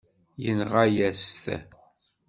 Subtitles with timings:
[0.43, 1.43] Yenɣa-yas-t.